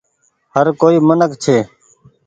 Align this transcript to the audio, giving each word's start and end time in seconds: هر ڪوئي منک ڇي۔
هر 0.55 0.67
ڪوئي 0.81 0.97
منک 1.07 1.31
ڇي۔ 1.43 1.57